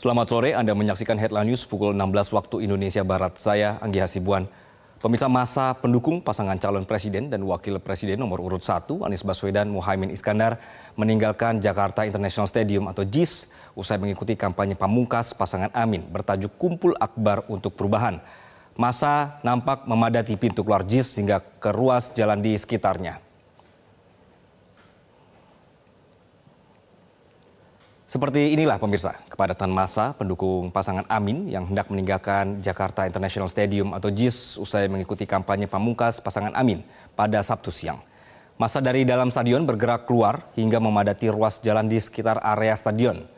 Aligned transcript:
Selamat 0.00 0.32
sore, 0.32 0.56
Anda 0.56 0.72
menyaksikan 0.72 1.20
Headline 1.20 1.52
News 1.52 1.68
pukul 1.68 1.92
16 1.92 2.32
waktu 2.32 2.64
Indonesia 2.64 3.04
Barat. 3.04 3.36
Saya 3.36 3.76
Anggi 3.84 4.00
Hasibuan. 4.00 4.48
Pemirsa 4.96 5.28
masa 5.28 5.76
pendukung 5.76 6.24
pasangan 6.24 6.56
calon 6.56 6.88
presiden 6.88 7.28
dan 7.28 7.44
wakil 7.44 7.76
presiden 7.84 8.16
nomor 8.16 8.40
urut 8.40 8.64
1 8.64 8.88
Anies 9.04 9.20
Baswedan 9.20 9.68
Muhaimin 9.68 10.08
Iskandar 10.08 10.56
meninggalkan 10.96 11.60
Jakarta 11.60 12.08
International 12.08 12.48
Stadium 12.48 12.88
atau 12.88 13.04
JIS 13.04 13.52
usai 13.76 14.00
mengikuti 14.00 14.40
kampanye 14.40 14.72
pamungkas 14.72 15.36
pasangan 15.36 15.68
Amin 15.76 16.00
bertajuk 16.08 16.56
Kumpul 16.56 16.96
Akbar 16.96 17.44
untuk 17.52 17.76
Perubahan. 17.76 18.24
Masa 18.80 19.36
nampak 19.44 19.84
memadati 19.84 20.32
pintu 20.40 20.64
keluar 20.64 20.80
JIS 20.80 21.20
hingga 21.20 21.44
ke 21.60 21.76
ruas 21.76 22.08
jalan 22.16 22.40
di 22.40 22.56
sekitarnya. 22.56 23.29
Seperti 28.10 28.58
inilah 28.58 28.82
pemirsa, 28.82 29.22
kepadatan 29.30 29.70
masa 29.70 30.10
pendukung 30.18 30.74
pasangan 30.74 31.06
Amin 31.06 31.46
yang 31.46 31.70
hendak 31.70 31.86
meninggalkan 31.94 32.58
Jakarta 32.58 33.06
International 33.06 33.46
Stadium 33.46 33.94
atau 33.94 34.10
JIS 34.10 34.58
usai 34.58 34.90
mengikuti 34.90 35.30
kampanye 35.30 35.70
pamungkas 35.70 36.18
pasangan 36.18 36.50
Amin 36.58 36.82
pada 37.14 37.38
Sabtu 37.38 37.70
siang. 37.70 38.02
Masa 38.58 38.82
dari 38.82 39.06
dalam 39.06 39.30
stadion 39.30 39.62
bergerak 39.62 40.10
keluar 40.10 40.42
hingga 40.58 40.82
memadati 40.82 41.30
ruas 41.30 41.62
jalan 41.62 41.86
di 41.86 42.02
sekitar 42.02 42.42
area 42.42 42.74
stadion. 42.74 43.30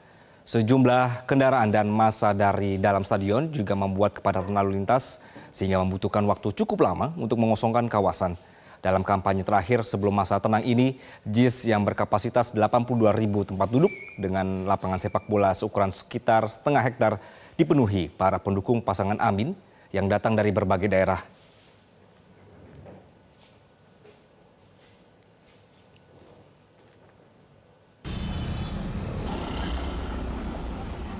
Sejumlah 0.48 1.28
kendaraan 1.28 1.68
dan 1.68 1.92
masa 1.92 2.32
dari 2.32 2.80
dalam 2.80 3.04
stadion 3.04 3.52
juga 3.52 3.76
membuat 3.76 4.24
kepadatan 4.24 4.56
lalu 4.56 4.80
lintas 4.80 5.20
sehingga 5.52 5.84
membutuhkan 5.84 6.24
waktu 6.24 6.48
cukup 6.64 6.80
lama 6.80 7.12
untuk 7.20 7.36
mengosongkan 7.36 7.92
kawasan. 7.92 8.40
Dalam 8.82 9.06
kampanye 9.06 9.46
terakhir 9.46 9.86
sebelum 9.86 10.10
masa 10.10 10.42
tenang 10.42 10.66
ini, 10.66 10.98
JIS 11.22 11.70
yang 11.70 11.86
berkapasitas 11.86 12.50
82 12.50 13.14
ribu 13.14 13.46
tempat 13.46 13.70
duduk 13.70 13.94
dengan 14.18 14.66
lapangan 14.66 14.98
sepak 14.98 15.30
bola 15.30 15.54
seukuran 15.54 15.94
sekitar 15.94 16.50
setengah 16.50 16.82
hektar 16.82 17.22
dipenuhi 17.54 18.10
para 18.10 18.42
pendukung 18.42 18.82
pasangan 18.82 19.22
Amin 19.22 19.54
yang 19.94 20.10
datang 20.10 20.34
dari 20.34 20.50
berbagai 20.50 20.90
daerah. 20.90 21.22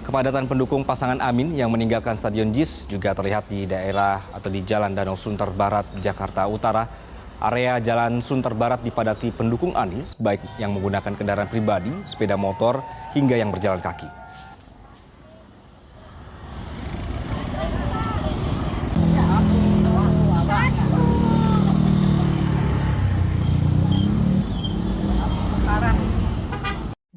Kepadatan 0.03 0.51
pendukung 0.51 0.83
pasangan 0.83 1.23
Amin 1.23 1.55
yang 1.55 1.71
meninggalkan 1.71 2.19
Stadion 2.19 2.51
JIS 2.51 2.91
juga 2.91 3.15
terlihat 3.15 3.47
di 3.47 3.71
daerah 3.71 4.19
atau 4.35 4.51
di 4.51 4.67
Jalan 4.67 4.99
Danau 4.99 5.15
Sunter 5.15 5.49
Barat, 5.55 5.87
Jakarta 6.03 6.51
Utara, 6.51 7.12
Area 7.43 7.83
Jalan 7.83 8.23
Sunter 8.23 8.55
Barat 8.55 8.87
dipadati 8.87 9.35
pendukung 9.35 9.75
Anies, 9.75 10.15
baik 10.15 10.39
yang 10.63 10.79
menggunakan 10.79 11.19
kendaraan 11.19 11.51
pribadi, 11.51 11.91
sepeda 12.07 12.39
motor, 12.39 12.79
hingga 13.19 13.35
yang 13.35 13.51
berjalan 13.51 13.83
kaki. 13.83 14.07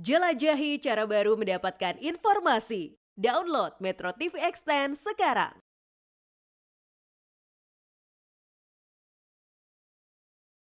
Jelajahi 0.05 0.81
cara 0.81 1.05
baru 1.05 1.37
mendapatkan 1.37 2.01
informasi. 2.01 2.97
Download 3.13 3.77
Metro 3.77 4.09
TV 4.13 4.37
Extend 4.41 4.97
sekarang. 4.97 5.64